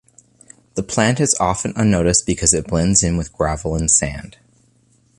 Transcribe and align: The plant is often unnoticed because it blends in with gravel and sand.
The 0.73 0.81
plant 0.81 1.19
is 1.19 1.35
often 1.39 1.73
unnoticed 1.75 2.25
because 2.25 2.55
it 2.55 2.65
blends 2.65 3.03
in 3.03 3.17
with 3.17 3.31
gravel 3.31 3.75
and 3.75 3.91
sand. 3.91 4.37